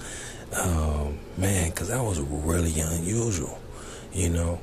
um, 0.61 1.19
man, 1.37 1.69
because 1.69 1.89
that 1.89 2.03
was 2.03 2.19
really 2.19 2.79
unusual. 2.79 3.59
You 4.13 4.29
know, 4.29 4.59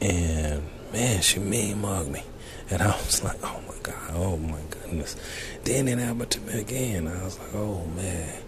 and 0.00 0.62
man, 0.92 1.20
she 1.22 1.40
mean 1.40 1.80
mugged 1.80 2.10
me, 2.10 2.22
and 2.70 2.82
I 2.82 2.96
was 2.96 3.22
like, 3.24 3.38
oh 3.42 3.60
my 3.66 3.74
god, 3.82 4.10
oh 4.14 4.36
my 4.36 4.60
goodness. 4.70 5.16
Then 5.64 5.88
it 5.88 5.98
happened 5.98 6.30
to 6.30 6.40
me 6.40 6.60
again. 6.60 7.08
I 7.08 7.24
was 7.24 7.38
like, 7.38 7.54
oh 7.54 7.84
man. 7.96 8.42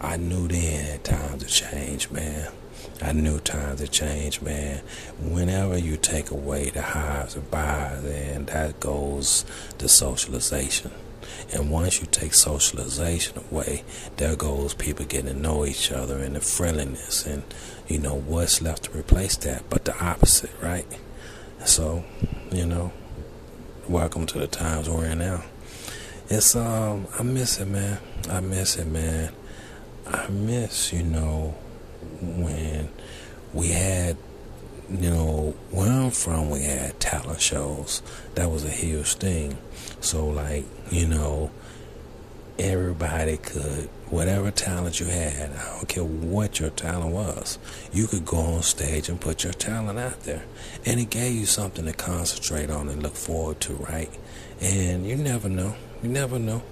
I 0.00 0.18
knew 0.18 0.46
then 0.48 1.00
time 1.00 1.38
to 1.38 1.46
change, 1.46 2.10
man. 2.10 2.48
I 3.04 3.12
knew 3.12 3.38
time 3.38 3.76
to 3.76 3.86
change, 3.86 4.40
man. 4.40 4.80
Whenever 5.20 5.76
you 5.76 5.98
take 5.98 6.30
away 6.30 6.70
the 6.70 6.80
highs 6.80 7.36
and 7.36 7.50
buys, 7.50 8.02
then 8.02 8.46
that 8.46 8.80
goes 8.80 9.44
to 9.76 9.88
socialization. 9.90 10.90
And 11.52 11.70
once 11.70 12.00
you 12.00 12.06
take 12.10 12.32
socialization 12.32 13.44
away, 13.50 13.84
there 14.16 14.36
goes 14.36 14.72
people 14.72 15.04
getting 15.04 15.34
to 15.34 15.38
know 15.38 15.66
each 15.66 15.92
other 15.92 16.16
and 16.16 16.34
the 16.34 16.40
friendliness 16.40 17.26
and 17.26 17.42
you 17.86 17.98
know 17.98 18.14
what's 18.14 18.62
left 18.62 18.84
to 18.84 18.98
replace 18.98 19.36
that 19.38 19.68
but 19.68 19.84
the 19.84 19.94
opposite, 20.02 20.50
right? 20.62 20.86
So, 21.66 22.04
you 22.50 22.64
know, 22.64 22.90
welcome 23.86 24.24
to 24.26 24.38
the 24.38 24.46
times 24.46 24.88
we're 24.88 25.04
in 25.04 25.18
now. 25.18 25.44
It's 26.30 26.56
um 26.56 27.06
I 27.18 27.22
miss 27.22 27.60
it 27.60 27.68
man. 27.68 27.98
I 28.30 28.40
miss 28.40 28.78
it 28.78 28.86
man. 28.86 29.34
I 30.06 30.28
miss, 30.28 30.90
you 30.90 31.02
know, 31.02 31.54
when 32.42 32.88
we 33.52 33.68
had 33.68 34.16
you 34.90 35.10
know, 35.10 35.54
where 35.70 35.90
I'm 35.90 36.10
from, 36.10 36.50
we 36.50 36.62
had 36.62 37.00
talent 37.00 37.40
shows. 37.40 38.02
That 38.34 38.50
was 38.50 38.64
a 38.64 38.70
huge 38.70 39.14
thing. 39.14 39.56
So, 40.00 40.26
like, 40.26 40.64
you 40.90 41.06
know, 41.06 41.50
everybody 42.58 43.38
could, 43.38 43.88
whatever 44.10 44.50
talent 44.50 45.00
you 45.00 45.06
had, 45.06 45.52
I 45.52 45.76
don't 45.76 45.88
care 45.88 46.04
what 46.04 46.60
your 46.60 46.70
talent 46.70 47.12
was, 47.12 47.58
you 47.92 48.06
could 48.06 48.26
go 48.26 48.36
on 48.36 48.62
stage 48.62 49.08
and 49.08 49.20
put 49.20 49.42
your 49.42 49.54
talent 49.54 49.98
out 49.98 50.20
there. 50.24 50.44
And 50.84 51.00
it 51.00 51.10
gave 51.10 51.34
you 51.34 51.46
something 51.46 51.86
to 51.86 51.92
concentrate 51.92 52.70
on 52.70 52.88
and 52.88 53.02
look 53.02 53.14
forward 53.14 53.60
to, 53.62 53.72
right? 53.74 54.10
And 54.60 55.06
you 55.06 55.16
never 55.16 55.48
know. 55.48 55.74
You 56.02 56.10
never 56.10 56.38
know. 56.38 56.62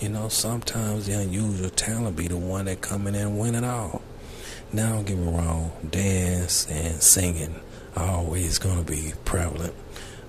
You 0.00 0.08
know, 0.08 0.28
sometimes 0.28 1.06
the 1.06 1.20
unusual 1.20 1.70
talent 1.70 2.16
be 2.16 2.28
the 2.28 2.36
one 2.36 2.64
that 2.64 2.80
come 2.80 3.06
in 3.06 3.14
and 3.14 3.38
win 3.38 3.54
it 3.54 3.64
all. 3.64 4.00
Now, 4.70 4.94
don't 4.94 5.06
get 5.06 5.16
me 5.16 5.32
wrong, 5.32 5.72
dance 5.90 6.66
and 6.66 7.02
singing 7.02 7.60
are 7.96 8.10
always 8.18 8.58
going 8.58 8.84
to 8.84 8.90
be 8.90 9.14
prevalent, 9.24 9.74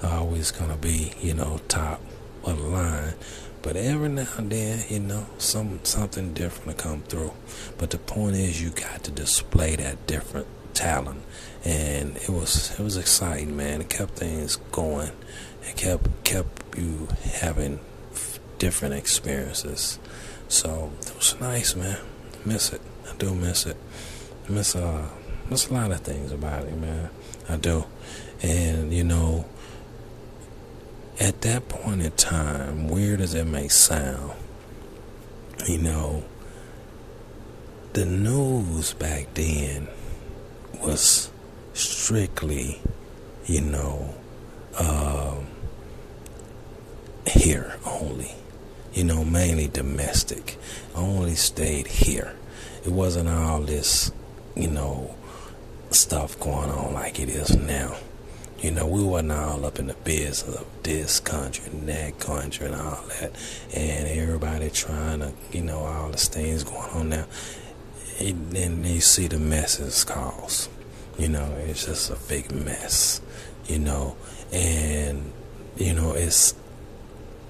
are 0.01 0.19
always 0.19 0.51
going 0.51 0.72
to 0.72 0.77
be, 0.77 1.12
you 1.19 1.34
know, 1.34 1.60
top 1.67 2.01
of 2.46 2.58
the 2.58 2.63
line. 2.63 3.13
But 3.62 3.75
every 3.75 4.08
now 4.08 4.27
and 4.38 4.50
then, 4.50 4.86
you 4.88 5.01
know, 5.01 5.27
some 5.38 5.81
something 5.84 6.34
different 6.34 6.77
to 6.77 6.84
come 6.84 7.01
through. 7.01 7.34
But 7.77 7.89
the 7.89 7.98
point 7.98 8.38
is, 8.38 8.62
you 8.62 8.69
got 8.69 9.03
to 9.03 9.12
display 9.12 9.75
that 9.75 10.08
different 10.08 10.48
talent, 10.74 11.22
and 11.65 12.15
it 12.15 12.29
was 12.29 12.79
it 12.79 12.81
was 12.81 12.96
exciting, 12.96 13.58
man. 13.58 13.81
It 13.81 13.89
kept 13.89 14.12
things 14.12 14.55
going. 14.72 15.12
It 15.63 15.75
kept 15.75 16.24
kept 16.24 16.77
you 16.77 17.10
having 17.41 17.81
different 18.58 18.93
experiences. 18.93 20.00
So 20.48 20.91
it 21.01 21.15
was 21.15 21.39
nice, 21.41 21.75
man. 21.75 22.00
I 22.34 22.48
miss 22.48 22.72
it. 22.72 22.81
I 23.12 23.15
do 23.17 23.36
miss 23.36 23.65
it. 23.65 23.75
Miss 24.50 24.75
uh 24.75 25.08
miss 25.50 25.70
a 25.70 25.74
lot 25.74 25.91
of 25.91 26.01
things 26.01 26.32
about 26.32 26.65
it, 26.65 26.77
man. 26.77 27.10
I 27.48 27.58
do. 27.58 27.86
And 28.41 28.94
you 28.94 29.03
know, 29.03 29.46
at 31.20 31.41
that 31.41 31.70
point 31.70 32.01
in 32.01 32.12
time, 32.13 32.88
weird 32.88 33.22
as 33.22 33.36
it 33.36 33.46
may 33.46 33.68
sound, 33.68 34.34
you 35.68 35.77
know, 35.77 36.24
the 37.94 38.06
news 38.06 38.94
back 38.94 39.34
then 39.34 39.88
was 40.82 41.29
strictly, 41.74 42.82
you 43.46 43.62
know, 43.62 44.15
um, 44.79 45.48
here 47.27 47.75
only. 47.86 48.36
You 48.94 49.03
know, 49.03 49.24
mainly 49.24 49.68
domestic. 49.68 50.58
Only 50.96 51.36
stayed 51.36 51.88
here. 51.88 52.36
It 52.84 52.91
wasn't 52.91 53.29
all 53.29 53.62
this, 53.62 54.12
you 54.60 54.70
know, 54.70 55.16
stuff 55.89 56.39
going 56.39 56.70
on 56.70 56.94
like 56.94 57.20
it 57.20 57.30
is 57.30 57.56
now. 57.56 57.96
You 58.60 58.72
know, 58.72 58.88
we 58.88 59.01
wasn't 59.01 59.32
all 59.32 59.66
up 59.66 59.80
in 59.80 59.88
the 59.88 59.94
business 59.94 60.44
of 60.44 60.68
this 60.84 61.22
country 61.22 61.72
and 61.72 61.88
that 61.88 62.20
country 62.20 62.66
and 62.68 62.75
all 62.75 63.01
that, 63.08 63.32
and 63.74 64.08
everybody 64.08 64.70
trying 64.70 65.20
to, 65.22 65.32
you 65.54 65.62
know, 65.62 65.80
all 65.80 66.12
the 66.12 66.18
things 66.18 66.63
going 66.63 66.89
on 66.89 67.10
now. 67.10 67.25
And 68.20 68.51
then 68.51 68.84
you 68.84 69.00
see 69.00 69.28
the 69.28 69.39
messes 69.39 70.04
cause. 70.04 70.68
You 71.18 71.30
know, 71.30 71.56
it's 71.66 71.86
just 71.86 72.10
a 72.12 72.18
big 72.28 72.51
mess. 72.51 73.22
You 73.66 73.80
know, 73.80 74.18
and 74.51 75.32
you 75.78 75.94
know 75.94 76.13
it's 76.13 76.54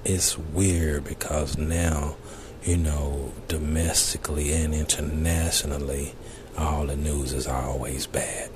it's 0.05 0.37
weird 0.37 1.05
because 1.05 1.57
now, 1.57 2.17
you 2.63 2.77
know, 2.77 3.31
domestically 3.47 4.53
and 4.53 4.73
internationally, 4.73 6.13
all 6.59 6.85
the 6.85 6.95
news 6.95 7.33
is 7.33 7.47
always 7.47 8.05
bad. 8.05 8.49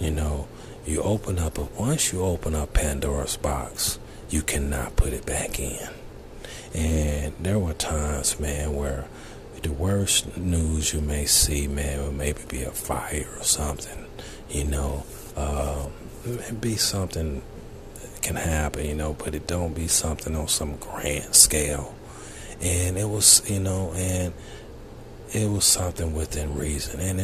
You 0.00 0.10
know, 0.10 0.48
you 0.86 1.00
open 1.02 1.38
up, 1.38 1.58
once 1.78 2.12
you 2.12 2.22
open 2.22 2.54
up 2.54 2.74
Pandora's 2.74 3.36
box, 3.36 3.98
you 4.28 4.42
cannot 4.42 4.96
put 4.96 5.12
it 5.12 5.24
back 5.24 5.60
in. 5.60 5.88
And 6.74 7.34
there 7.40 7.58
were 7.58 7.74
times, 7.74 8.40
man, 8.40 8.74
where 8.74 9.06
the 9.62 9.72
worst 9.72 10.36
news 10.36 10.92
you 10.92 11.00
may 11.00 11.26
see, 11.26 11.68
man, 11.68 12.04
would 12.04 12.16
maybe 12.16 12.40
be 12.48 12.62
a 12.62 12.70
fire 12.70 13.28
or 13.38 13.44
something. 13.44 14.06
You 14.50 14.64
know, 14.64 15.04
um, 15.36 15.92
it 16.24 16.60
be 16.60 16.76
something 16.76 17.42
can 18.22 18.36
happen, 18.36 18.86
you 18.86 18.94
know, 18.94 19.14
but 19.14 19.34
it 19.34 19.46
don't 19.46 19.74
be 19.74 19.88
something 19.88 20.34
on 20.34 20.48
some 20.48 20.76
grand 20.76 21.34
scale. 21.34 21.94
And 22.60 22.96
it 22.96 23.08
was, 23.08 23.42
you 23.50 23.60
know, 23.60 23.92
and 23.94 24.32
it 25.32 25.50
was 25.50 25.64
something 25.64 26.14
within 26.14 26.54
reason. 26.54 27.00
And, 27.00 27.20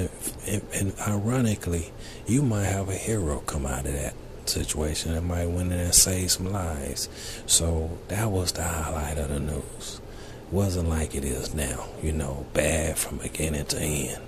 it, 0.46 0.64
and 0.74 0.94
ironically, 1.06 1.92
you 2.26 2.42
might 2.42 2.64
have 2.64 2.88
a 2.88 2.94
hero 2.94 3.40
come 3.40 3.66
out 3.66 3.86
of 3.86 3.92
that 3.92 4.14
situation 4.46 5.12
that 5.12 5.22
might 5.22 5.46
win 5.46 5.70
in 5.72 5.78
and 5.78 5.94
save 5.94 6.30
some 6.30 6.50
lives. 6.50 7.08
So 7.46 7.98
that 8.08 8.30
was 8.30 8.52
the 8.52 8.62
highlight 8.62 9.18
of 9.18 9.28
the 9.28 9.40
news. 9.40 10.00
It 10.46 10.54
wasn't 10.54 10.88
like 10.88 11.14
it 11.14 11.24
is 11.24 11.54
now, 11.54 11.86
you 12.02 12.12
know, 12.12 12.46
bad 12.54 12.96
from 12.96 13.18
beginning 13.18 13.66
to 13.66 13.78
end. 13.78 14.22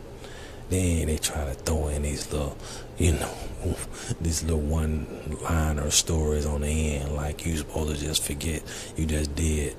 Then 0.69 1.07
they 1.07 1.17
try 1.17 1.47
to 1.47 1.55
throw 1.55 1.89
in 1.89 2.03
these 2.03 2.31
little, 2.31 2.57
you 2.99 3.13
know, 3.13 3.35
these 4.21 4.45
little 4.45 4.61
one 4.61 5.39
liner 5.43 5.91
stories 5.91 6.45
on 6.45 6.61
the 6.61 6.97
end, 6.97 7.17
like 7.17 7.47
you 7.47 7.57
supposed 7.57 7.99
to 7.99 8.07
just 8.07 8.23
forget 8.23 8.63
you 8.97 9.07
just 9.07 9.35
did 9.35 9.75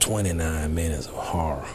29 0.00 0.74
minutes 0.74 1.06
of 1.06 1.14
horror 1.14 1.66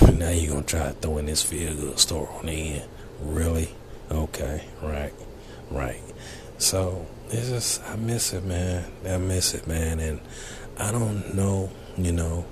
now 0.00 0.30
you're 0.30 0.54
gonna 0.54 0.62
try 0.62 0.88
to 0.88 0.92
throw 0.92 1.18
in 1.18 1.26
this 1.26 1.42
feel 1.42 1.74
good 1.74 1.98
story 1.98 2.28
on 2.38 2.46
the 2.46 2.52
end. 2.52 2.88
Really? 3.20 3.68
Okay, 4.10 4.64
right, 4.82 5.12
right. 5.70 6.00
So 6.58 7.06
it's 7.28 7.48
just 7.48 7.82
I 7.84 7.96
miss 7.96 8.32
it, 8.32 8.44
man. 8.44 8.90
I 9.06 9.18
miss 9.18 9.54
it, 9.54 9.66
man, 9.66 10.00
and 10.00 10.20
I 10.78 10.92
don't 10.92 11.34
know, 11.34 11.70
you 11.96 12.12
know, 12.12 12.46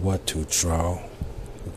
what 0.00 0.26
to 0.28 0.44
draw 0.44 1.00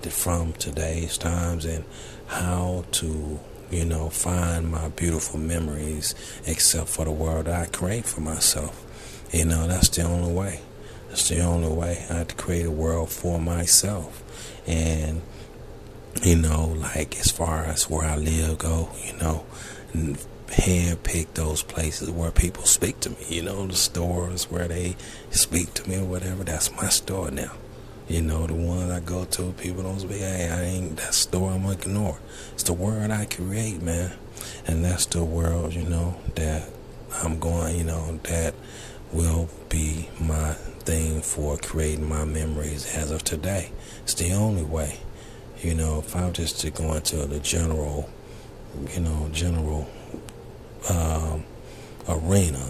from 0.09 0.53
today's 0.53 1.17
times 1.17 1.65
and 1.65 1.83
how 2.27 2.85
to, 2.93 3.39
you 3.69 3.85
know, 3.85 4.09
find 4.09 4.71
my 4.71 4.89
beautiful 4.89 5.39
memories 5.39 6.15
except 6.45 6.89
for 6.89 7.05
the 7.05 7.11
world 7.11 7.47
I 7.47 7.65
create 7.67 8.05
for 8.05 8.21
myself. 8.21 8.83
You 9.31 9.45
know, 9.45 9.67
that's 9.67 9.89
the 9.89 10.03
only 10.03 10.33
way. 10.33 10.61
That's 11.09 11.29
the 11.29 11.41
only 11.41 11.69
way. 11.69 12.05
I 12.09 12.13
have 12.13 12.29
to 12.29 12.35
create 12.35 12.65
a 12.65 12.71
world 12.71 13.09
for 13.09 13.39
myself 13.39 14.22
and 14.67 15.21
you 16.21 16.35
know 16.35 16.67
like 16.67 17.19
as 17.19 17.31
far 17.31 17.65
as 17.65 17.89
where 17.89 18.07
i 18.07 18.15
live 18.15 18.57
go 18.57 18.89
you 19.03 19.13
know 19.17 19.45
handpick 20.53 21.33
those 21.33 21.63
places 21.63 22.09
where 22.09 22.31
people 22.31 22.63
speak 22.63 22.99
to 23.01 23.09
me. 23.09 23.25
You 23.29 23.43
know, 23.43 23.67
the 23.67 23.75
stores 23.75 24.49
where 24.49 24.67
they 24.67 24.95
speak 25.31 25.73
to 25.75 25.89
me 25.89 25.97
or 25.97 26.05
whatever. 26.05 26.43
That's 26.43 26.71
my 26.75 26.89
store 26.89 27.31
now. 27.31 27.51
You 28.07 28.21
know, 28.21 28.45
the 28.45 28.53
ones 28.53 28.91
I 28.91 28.99
go 28.99 29.25
to, 29.25 29.53
people 29.53 29.83
don't 29.83 29.99
speak. 29.99 30.19
Hey, 30.19 30.49
I 30.49 30.61
ain't 30.63 30.97
that 30.97 31.13
store. 31.13 31.51
I'm 31.51 31.65
ignore. 31.65 32.19
It's 32.53 32.63
the 32.63 32.73
world 32.73 33.11
I 33.11 33.25
create, 33.25 33.81
man, 33.81 34.11
and 34.67 34.83
that's 34.83 35.05
the 35.07 35.23
world. 35.23 35.73
You 35.73 35.83
know 35.83 36.15
that 36.35 36.69
I'm 37.23 37.39
going. 37.39 37.77
You 37.77 37.85
know 37.85 38.19
that 38.23 38.53
will 39.13 39.47
be 39.69 40.09
my 40.19 40.53
thing 40.83 41.21
for 41.21 41.57
creating 41.57 42.07
my 42.07 42.25
memories 42.25 42.85
as 42.95 43.11
of 43.11 43.23
today. 43.23 43.71
It's 44.03 44.15
the 44.15 44.31
only 44.33 44.63
way. 44.63 44.99
You 45.61 45.75
know, 45.75 45.99
if 45.99 46.15
I'm 46.15 46.33
just 46.33 46.59
to 46.61 46.71
go 46.71 46.93
into 46.93 47.17
the 47.25 47.39
general, 47.39 48.09
you 48.93 48.99
know, 48.99 49.29
general 49.31 49.87
um, 50.89 51.45
arena, 52.09 52.65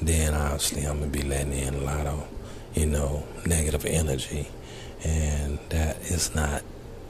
then 0.00 0.34
obviously 0.34 0.84
I'm 0.84 1.00
gonna 1.00 1.10
be 1.10 1.22
letting 1.22 1.52
in 1.52 1.74
a 1.74 1.80
lot 1.80 2.06
of, 2.06 2.28
you 2.74 2.86
know, 2.86 3.26
negative 3.44 3.84
energy, 3.84 4.48
and 5.04 5.58
that 5.70 5.96
is 6.02 6.34
not 6.34 6.62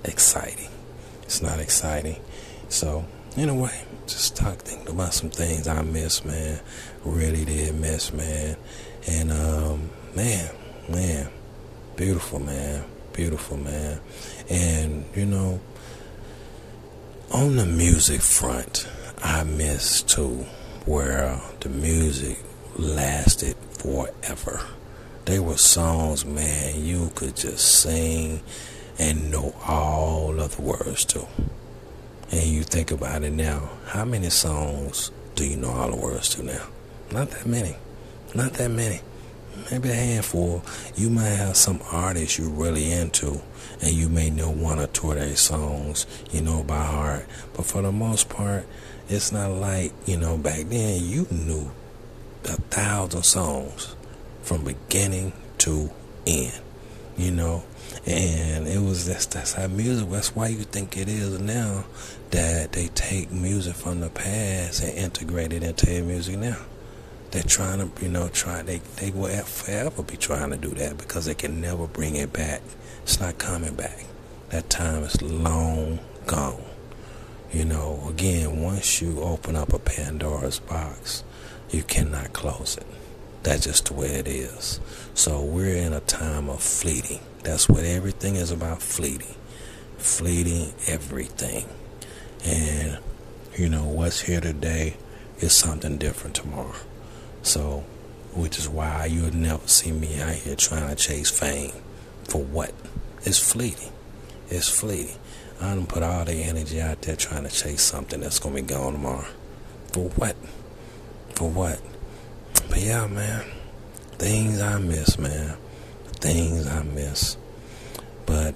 exciting. 0.05 0.71
It's 1.25 1.43
not 1.43 1.59
exciting. 1.59 2.21
So 2.71 3.05
anyway, 3.37 3.85
just 4.07 4.37
talk 4.37 4.59
thinking 4.59 4.89
about 4.89 5.15
some 5.15 5.31
things 5.31 5.69
I 5.69 5.83
miss, 5.83 6.25
man. 6.25 6.61
Really 7.05 7.45
did 7.45 7.75
miss, 7.75 8.13
man. 8.13 8.57
And 9.07 9.33
um, 9.33 9.91
man, 10.15 10.51
man, 10.89 11.29
beautiful, 11.97 12.41
man, 12.41 12.85
beautiful, 13.13 13.57
man. 13.57 14.01
And 14.49 15.05
you 15.15 15.27
know, 15.27 15.61
on 17.33 17.57
the 17.57 17.67
music 17.67 18.21
front, 18.21 18.89
I 19.23 19.45
miss 19.45 20.03
too, 20.03 20.47
where 20.87 21.41
the 21.61 21.69
music 21.69 22.39
lasted 22.77 23.57
forever. 23.73 24.61
They 25.25 25.39
were 25.39 25.59
songs, 25.59 26.25
man, 26.25 26.85
you 26.85 27.11
could 27.15 27.37
just 27.37 27.83
sing 27.83 28.41
and 28.99 29.31
know 29.31 29.55
all 29.67 30.41
of 30.41 30.57
the 30.57 30.63
words 30.63 31.05
to. 31.07 31.27
And 32.31 32.43
you 32.43 32.63
think 32.63 32.91
about 32.91 33.23
it 33.23 33.33
now, 33.33 33.71
how 33.87 34.05
many 34.05 34.31
songs 34.31 35.11
do 35.35 35.47
you 35.47 35.57
know 35.57 35.71
all 35.71 35.91
the 35.91 35.97
words 35.97 36.29
to 36.31 36.43
now? 36.43 36.67
Not 37.11 37.31
that 37.31 37.47
many. 37.47 37.77
Not 38.35 38.53
that 38.55 38.71
many. 38.71 39.01
Maybe 39.71 39.89
a 39.89 39.95
handful. 39.95 40.63
You 40.95 41.11
might 41.11 41.29
have 41.29 41.57
some 41.57 41.81
artists 41.91 42.39
you're 42.39 42.51
really 42.51 42.93
into, 42.93 43.41
and 43.81 43.93
you 43.93 44.09
may 44.09 44.31
know 44.31 44.51
one 44.51 44.79
or 44.79 44.87
two 44.89 45.13
of 45.13 45.17
their 45.17 45.37
songs, 45.37 46.07
you 46.31 46.43
know, 46.43 46.63
by 46.63 46.85
heart. 46.85 47.27
But 47.55 47.65
for 47.65 47.83
the 47.83 47.93
most 47.93 48.29
part, 48.29 48.67
it's 49.09 49.33
not 49.33 49.51
like, 49.53 49.93
you 50.07 50.19
know, 50.19 50.37
back 50.37 50.67
then 50.67 51.03
you 51.03 51.27
knew 51.31 51.71
a 52.45 52.57
thousand 52.71 53.25
songs 53.25 53.97
from 54.43 54.65
beginning 54.65 55.33
to 55.59 55.91
end, 56.27 56.61
you 57.17 57.31
know. 57.31 57.65
And 58.07 58.67
it 58.67 58.81
was 58.81 59.07
that's 59.07 59.27
that's 59.27 59.53
how 59.55 59.67
music. 59.69 60.09
That's 60.11 60.35
why 60.35 60.49
you 60.49 60.65
think 60.65 60.97
it 60.97 61.09
is 61.09 61.39
now 61.41 61.85
that 62.31 62.73
they 62.73 62.89
take 62.89 63.31
music 63.31 63.75
from 63.75 64.01
the 64.01 64.11
past 64.11 64.83
and 64.83 64.97
integrate 64.97 65.53
it 65.53 65.63
into 65.63 65.87
their 65.87 66.03
music 66.03 66.39
now. 66.39 66.59
They're 67.31 67.43
trying 67.43 67.79
to, 67.79 68.03
you 68.03 68.09
know, 68.09 68.29
try. 68.29 68.63
They 68.63 68.79
they 68.97 69.11
will 69.11 69.29
forever 69.43 70.03
be 70.03 70.17
trying 70.17 70.51
to 70.51 70.57
do 70.57 70.71
that 70.71 70.97
because 70.99 71.27
they 71.27 71.35
can 71.35 71.61
never 71.61 71.87
bring 71.87 72.17
it 72.17 72.33
back. 72.33 72.63
It's 73.03 73.21
not 73.21 73.39
coming 73.39 73.75
back. 73.75 74.05
That 74.51 74.71
time 74.71 75.03
is 75.03 75.21
long 75.21 75.99
gone. 76.27 76.63
You 77.53 77.65
know, 77.65 78.07
again, 78.09 78.63
once 78.63 79.01
you 79.01 79.21
open 79.21 79.57
up 79.57 79.73
a 79.73 79.79
Pandora's 79.79 80.59
box, 80.59 81.25
you 81.71 81.83
cannot 81.83 82.33
close 82.33 82.77
it. 82.77 82.87
That's 83.43 83.65
just 83.65 83.87
the 83.87 83.95
way 83.95 84.09
it 84.17 84.29
is. 84.29 84.81
So 85.15 85.43
we're 85.43 85.77
in 85.77 85.93
a 85.93 86.01
time 86.01 86.49
of 86.49 86.63
fleeting. 86.63 87.21
That's 87.45 87.69
what 87.69 87.85
everything 87.85 88.37
is 88.37 88.51
about 88.51 88.83
fleeting. 88.83 89.35
Fleeting 89.97 90.73
everything. 90.87 91.67
And, 92.45 92.99
you 93.57 93.69
know, 93.69 93.85
what's 93.85 94.21
here 94.21 94.41
today 94.41 94.97
is 95.39 95.53
something 95.53 95.99
different 95.99 96.37
tomorrow. 96.37 96.75
So, 97.43 97.85
which 98.35 98.59
is 98.59 98.69
why 98.69 99.07
you'll 99.07 99.35
never 99.35 99.67
see 99.67 99.93
me 99.93 100.21
out 100.21 100.35
here 100.35 100.57
trying 100.57 100.89
to 100.89 100.97
chase 100.97 101.31
fame. 101.31 101.73
For 102.25 102.43
what? 102.43 102.75
It's 103.23 103.39
fleeting. 103.39 103.93
It's 104.51 104.69
fleeting. 104.69 105.17
I 105.61 105.75
don't 105.75 105.89
put 105.89 106.03
all 106.03 106.25
the 106.25 106.35
energy 106.35 106.81
out 106.81 107.03
there 107.03 107.17
trying 107.17 107.45
to 107.45 107.51
chase 107.51 107.83
something 107.83 108.21
that's 108.21 108.39
gonna 108.39 108.57
be 108.57 108.63
gone 108.63 108.93
tomorrow. 108.93 109.27
For 109.93 110.09
what? 110.11 110.37
For 111.35 111.51
what? 111.51 111.81
But 112.69 112.81
yeah, 112.81 113.07
man. 113.07 113.45
Things 114.19 114.61
I 114.61 114.79
miss, 114.79 115.19
man. 115.19 115.57
Things 116.07 116.67
I 116.67 116.83
miss. 116.83 117.37
But 118.27 118.55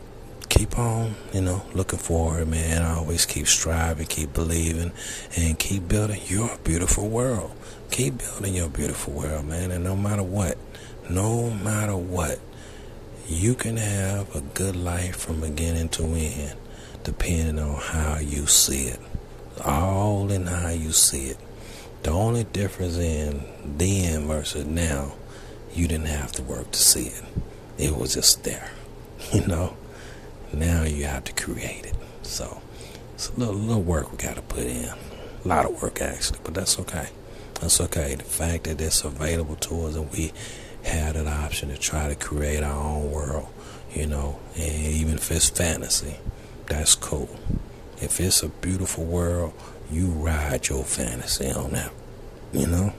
keep 0.49 0.79
on, 0.79 1.15
you 1.33 1.41
know, 1.41 1.63
looking 1.73 1.99
forward, 1.99 2.49
man. 2.49 2.83
Always 2.83 3.27
keep 3.27 3.47
striving, 3.47 4.07
keep 4.07 4.35
believing, 4.35 4.93
and 5.37 5.59
keep 5.59 5.89
building 5.89 6.21
your 6.27 6.59
beautiful 6.65 7.09
world. 7.09 7.53
Keep 7.91 8.19
building 8.19 8.55
your 8.55 8.69
beautiful 8.69 9.13
world, 9.13 9.47
man. 9.47 9.71
And 9.71 9.85
no 9.85 9.95
matter 9.95 10.23
what, 10.23 10.59
no 11.09 11.51
matter 11.51 11.97
what, 11.97 12.41
you 13.29 13.55
can 13.55 13.77
have 13.77 14.35
a 14.35 14.41
good 14.41 14.77
life 14.77 15.17
from 15.17 15.41
beginning 15.41 15.89
to 15.91 16.05
end 16.05 16.57
depending 17.05 17.59
on 17.59 17.77
how 17.77 18.19
you 18.19 18.47
see 18.47 18.85
it. 18.85 19.01
All 19.65 20.31
in 20.31 20.47
how 20.47 20.71
you 20.71 20.93
see 20.93 21.27
it. 21.27 21.39
The 22.03 22.11
only 22.11 22.45
difference 22.45 22.97
in 22.97 23.45
then 23.79 24.27
versus 24.27 24.67
now, 24.67 25.13
you 25.73 25.87
didn't 25.87 26.07
have 26.07 26.33
to 26.33 26.43
work 26.43 26.73
to 26.73 26.79
see 26.79 27.07
it. 27.07 27.23
It 27.79 27.97
was 27.97 28.15
just 28.15 28.45
there. 28.45 28.71
You 29.33 29.47
know? 29.47 29.77
Now 30.53 30.83
you 30.83 31.05
have 31.05 31.25
to 31.25 31.33
create 31.33 31.87
it. 31.87 31.95
So 32.23 32.61
it's 33.15 33.29
a 33.31 33.39
little, 33.39 33.55
little 33.55 33.83
work 33.83 34.11
we 34.11 34.19
got 34.19 34.35
to 34.37 34.43
put 34.43 34.65
in. 34.65 34.91
A 35.45 35.49
lot 35.49 35.65
of 35.65 35.81
work, 35.81 36.03
actually, 36.03 36.41
but 36.45 36.55
that's 36.55 36.79
okay. 36.81 37.09
That's 37.61 37.81
okay. 37.81 38.17
The 38.17 38.25
fact 38.25 38.65
that 38.65 38.81
it's 38.81 39.05
available 39.05 39.57
to 39.57 39.87
us 39.87 39.95
and 39.95 40.11
we 40.13 40.33
had 40.83 41.17
an 41.17 41.29
option 41.29 41.69
to 41.69 41.79
try 41.79 42.09
to 42.09 42.15
create 42.17 42.63
our 42.63 42.75
own 42.75 43.11
world, 43.11 43.49
you 43.95 44.07
know, 44.07 44.41
and 44.57 44.87
even 44.93 45.15
if 45.15 45.31
it's 45.31 45.49
fantasy, 45.49 46.17
that's 46.67 46.95
cool. 46.97 47.31
If 48.01 48.21
it's 48.21 48.43
a 48.43 48.49
beautiful 48.49 49.05
world, 49.05 49.55
you 49.93 50.07
ride 50.07 50.69
your 50.69 50.85
fantasy 50.85 51.51
on 51.51 51.73
that, 51.73 51.93
you 52.53 52.67
know? 52.67 52.93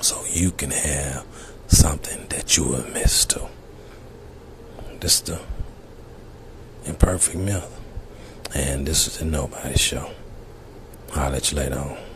So 0.00 0.24
you 0.30 0.50
can 0.50 0.70
have 0.70 1.24
something 1.68 2.26
that 2.28 2.56
you 2.56 2.64
will 2.64 2.88
miss 2.90 3.24
to. 3.26 3.48
This 5.00 5.14
is 5.14 5.20
the 5.22 5.40
imperfect 6.84 7.36
myth. 7.36 7.80
And 8.54 8.86
this 8.86 9.06
is 9.06 9.18
the 9.18 9.24
Nobody 9.24 9.78
Show. 9.78 10.10
I'll 11.14 11.30
let 11.30 11.50
you 11.50 11.58
later 11.58 11.78
on. 11.78 12.11